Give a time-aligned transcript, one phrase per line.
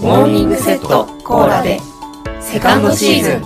[0.00, 1.78] モーニングセットコーラで。
[2.40, 3.42] セカンドシーズン。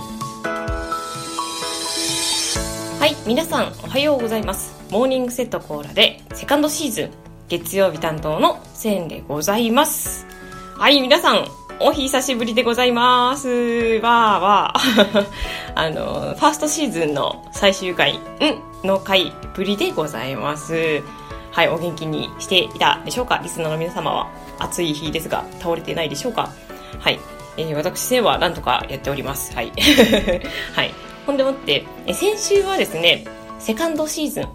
[2.99, 4.73] はい皆さんおはようございます。
[4.89, 7.11] モーニングセットコーラでセカンドシーズン
[7.49, 10.25] 月曜日担当のセンでございます。
[10.77, 11.45] はい皆さん
[11.81, 13.49] お久しぶりでございます。
[13.49, 14.01] わー
[14.39, 15.25] わー。
[15.75, 18.19] あのファーストシーズンの最終回ん
[18.87, 21.03] の回ぶりでございます。
[21.51, 23.39] はいお元気にしていたでしょうか？
[23.43, 24.44] リスナーの皆様は。
[24.59, 26.51] 暑い日ですが倒れてないでしょうか？
[26.99, 27.19] はい、
[27.57, 29.53] えー、私せはなんとかやっております。
[29.53, 29.71] はい。
[30.73, 30.93] はい。
[31.25, 33.25] ほんでもって、え先週はですね
[33.59, 34.47] セカンドシーズン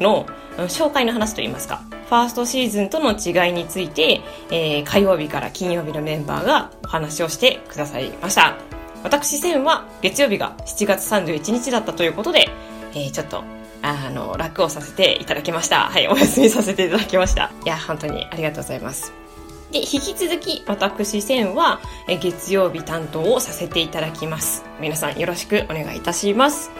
[0.00, 0.26] の
[0.68, 1.82] 紹介の話といいますか。
[2.08, 4.20] ファーストシーズンとの違いについて、
[4.50, 8.56] えー、火曜日から金曜日のメンバーがお話をしてくださいました。
[9.02, 12.48] 私センは月曜日が7月31日だったということで、
[12.94, 13.42] えー、ちょっと
[13.82, 15.80] あの楽をさせていただきました。
[15.90, 17.50] はいお休みさせていただきました。
[17.64, 19.25] いや本当にありがとうございます。
[19.72, 21.80] で、引き続き私線は
[22.20, 24.64] 月曜日担当をさせていただきます。
[24.80, 26.70] 皆さんよろしくお願いいたします。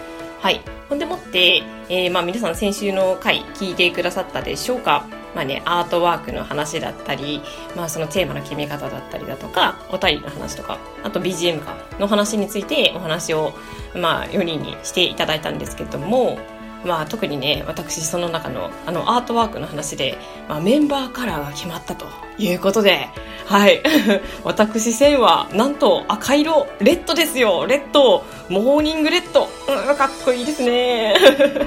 [0.41, 0.61] はい。
[0.89, 7.43] ほんでもって、えー、まあ皆さん先週の回聞いてくださったでしょうかまあね、アートワークの話だったり、
[7.77, 13.53] まあそのテーマの決め方だったりだとか、お便りの話とか、あと BGM かの話についてお話を、
[13.95, 16.39] まあ4人にしていただいたんですけども、
[16.85, 22.07] まあ、特にね私その中のあのアートワークの話で、まあ、メンバーカラーが決まったと
[22.39, 23.09] いうことで
[23.47, 23.81] はい。
[24.43, 27.65] 私センはなんと赤色レッドですよ。
[27.67, 29.49] レッドモーニングレッド。
[29.69, 31.15] うかっこいいですね。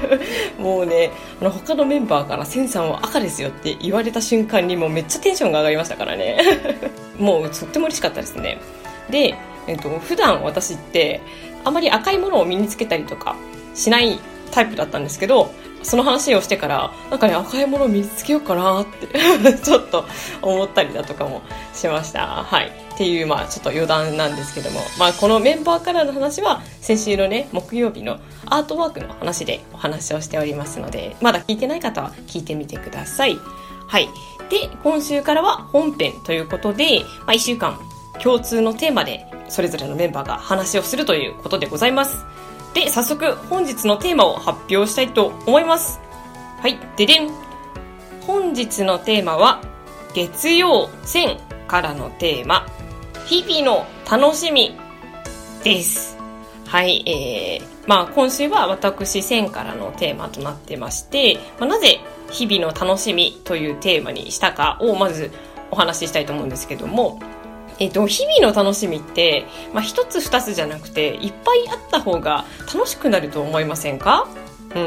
[0.60, 6.38] もうねあの他のメンバーからセンさんは赤ですよって言われた瞬間にもうめっちゃテンションが上がりましたからね。
[7.18, 8.58] もうとっても嬉しかったですね。
[9.08, 9.34] で、
[9.66, 11.22] えっと、普段私って
[11.64, 13.36] あまり赤いものを身につけたりとか
[13.74, 14.20] しない
[14.50, 15.52] タイプだったんですけど、
[15.82, 19.06] その話をしてから、なんかね、赤いものを見つけようかなって
[19.62, 20.04] ちょっと
[20.42, 22.26] 思ったりだとかもしました。
[22.26, 22.72] はい。
[22.94, 33.38] っていう、まあ、ちょっと余談なんですけども、まあ、このメンバーからの話は、先週のね、木曜日のアートワークの話でお話をしておりますので、まだ聞いてない方は聞いてみてください。
[33.86, 34.08] はい。
[34.50, 37.80] で、今週からは本編ということで、まあ、1週間
[38.22, 42.24] 共通のテーマで、それぞれのメンバーが話をするということでございます。
[42.74, 46.00] で、早速本日のテーマを発表したいと思います。
[46.60, 47.30] はい、ででん。
[48.26, 49.60] 本日のテーマは、
[50.14, 52.66] 月曜1000からのテーマ、
[53.26, 54.76] 日々の楽しみ
[55.62, 56.16] です。
[56.66, 65.32] はい、えー、まあ今週は私1000からのテーマとなってまして、まあ、なぜ日々の楽しみというテーマにしたかをまず
[65.70, 67.20] お話ししたいと思うんですけども、
[67.80, 74.28] えっ、と、日々の楽しみって、まあ、一つ二つじゃなくて、いっぱいあった方が楽しくなると思いませんか？
[74.74, 74.78] う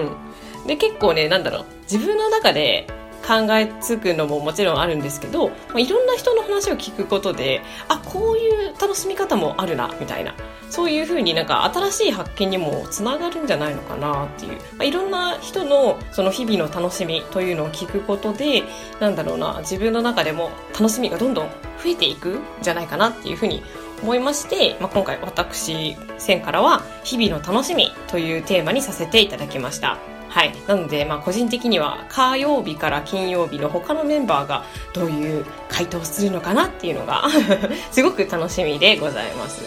[0.64, 0.68] ん。
[0.68, 2.88] で、結構ね、なんだろう、自分の中で
[3.26, 10.34] 考えつくのももちろんあるんですけど、まあ、いろんな人の話を聞くことで、あ、こういう楽しみ方もあるな、みたいな。
[10.74, 18.64] そういうふうになんか新しい発見にもつながるんじゃないのかなっていう、まあ、いろんな人のその日々の楽しみというのを聞くことで
[19.00, 23.62] なんだろうな自分の中でも楽しみがどんどん増えていくんじゃないかなっていうふうに
[24.02, 30.13] 思いまして、まあ、今回私線からは日々の楽しみというテーマにさせていただきました。
[30.34, 30.54] はい。
[30.68, 37.26] なので、まあ、個人的には、火曜日から金曜日の他のメンバーがどういう回答をするのかなっていうのが
[37.92, 39.64] すごく楽しみでございます。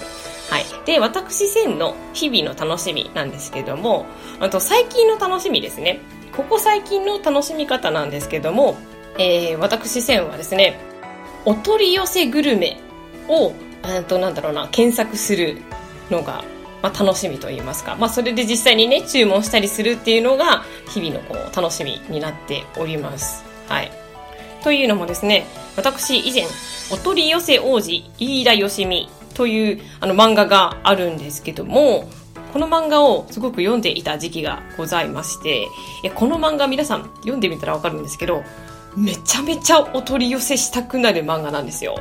[0.52, 0.64] はい。
[0.84, 4.06] で、私線の日々の楽しみなんですけども、
[4.40, 6.00] あと最近の楽しみですね。
[6.36, 8.76] ここ最近の楽しみ方なんですけども、
[9.18, 10.80] えー、私線はですね、
[11.44, 12.80] お取り寄せグルメ
[13.28, 13.52] を、
[13.84, 15.58] えと、なんだろうな、検索する
[16.10, 16.44] のが、
[16.86, 17.96] まあ、楽しみと言いますか。
[17.96, 23.44] まあ、それで実際にね、注文したりするっていうのが、日々のこう、楽しみになっております。
[23.66, 23.90] はい。
[24.62, 26.44] というのもですね、私以前、
[26.92, 32.08] お取り寄せ王子、飯田よしみというあの漫画があるんですけども、
[32.52, 35.66] この漫画をすごく読んでいた時期がございまして、い
[36.04, 38.44] やこの漫画皆さん読んでみたらわかるんですけど、
[38.96, 41.96] めちゃめちゃお取り寄せしたくなる漫画なんですよ。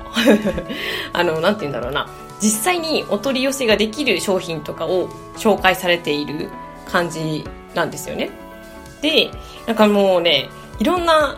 [1.11, 2.07] あの、なんて言うんだろうな。
[2.41, 6.49] 実際にお取り寄せができる商品とかを紹介されている
[6.87, 7.43] 感じ
[7.73, 8.29] なんですよね。
[9.01, 9.29] で、
[9.67, 10.49] なんかもうね、
[10.79, 11.37] いろんな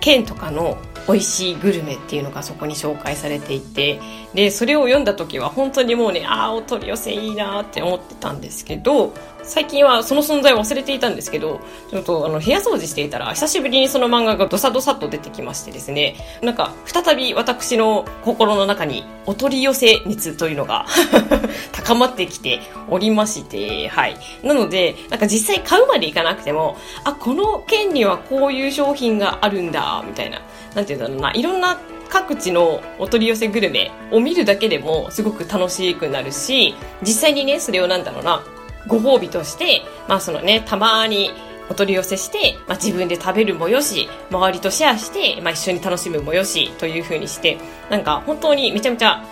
[0.00, 4.00] 県とかの美味しいグルメっていうのがそこに紹介されていて
[4.34, 9.12] でそれを読んだ時は本当にもうねああお取り寄せいいなって思ってたんですけど
[9.46, 11.60] 最近はその存在を忘れていたんですけど
[11.90, 20.86] ちょっとあの部屋掃除していたら久しぶりにその漫画がドサドサと出てきましてですねなんか再び私の心の中にお取り寄せ熱というのが
[21.72, 24.16] 高まってきておりましてはい。
[24.42, 30.40] なのでなんか実際買うまでいかなくてもあこの県にはこういう商品があるんだみたいな
[30.74, 31.78] なんて言うんだろうな、いろんな
[32.08, 38.42] 各地のお取り寄せグルメを見るだけでもすごく楽しくなるし、実際にね、それをなんだろうな、
[38.86, 41.30] ご褒美として、まあそのね、たまに
[41.68, 47.58] お取り寄せして、まあ、自分で食べるもよし、周りとシェアして、まあ、一緒に楽しむもよし、という風にして、
[47.90, 49.22] なんか本当にめちゃめちゃ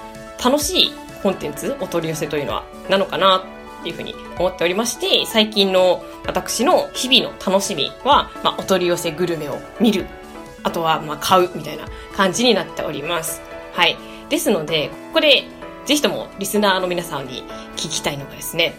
[0.45, 3.45] 楽しいコンテンツ、お取り寄せというのは、なのかな
[3.81, 10.07] っていうふうに思っておりまして、最近の私の日々の楽しみは、まあ、お取り寄せグルメを見る。
[10.65, 11.85] あとは、まあ、買うみたいな
[12.17, 13.41] 感じになっております。
[13.73, 13.97] はい。
[14.29, 15.45] ですので、ここで、
[15.87, 17.45] ぜひともリスナーの皆さんに
[17.77, 18.75] 聞きたいのがですね、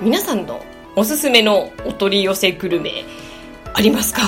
[0.00, 0.64] 皆さんの
[0.96, 3.04] おすすめのお取り寄せグルメ
[3.74, 4.22] ありますか？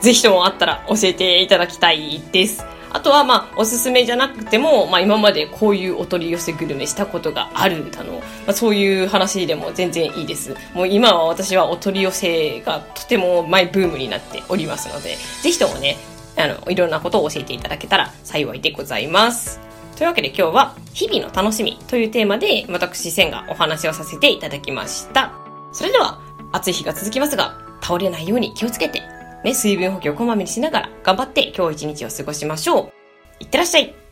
[0.00, 2.62] ぜひともあったら教えていただきたいです。
[2.92, 10.54] あとは、まあ、おすすめじゃなくても、まあ、今までこういうお取り寄せグルメしたことがあるだの、まあ、そういう話でも全然いいです。
[10.74, 15.96] もう今は私はお取り寄せがとてもマイブームになっておりますので、ぜひともね、
[16.36, 19.60] あの、いろんなことを教えていただけたら幸いでございます。
[19.96, 25.32] というわけで今日は、日々の楽しみというテーマで、私、千がお話をさせていただきました。
[25.72, 26.20] それでは、
[26.52, 29.02] 暑い日が続きますが、倒れないように気をつけて、
[29.44, 32.92] ね、水分補給をこまめにしながら頑張って今日一日を過ごしましょう。
[33.40, 34.05] いってらっしゃい